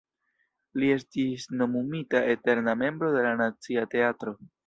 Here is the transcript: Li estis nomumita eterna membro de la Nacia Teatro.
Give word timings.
Li 0.83 0.87
estis 0.93 1.45
nomumita 1.59 2.23
eterna 2.35 2.75
membro 2.85 3.13
de 3.17 3.23
la 3.29 3.35
Nacia 3.45 3.87
Teatro. 3.95 4.35